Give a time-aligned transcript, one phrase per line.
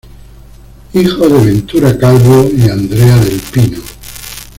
[0.95, 3.77] Hijo de Ventura Calvo y Andrea del Pino.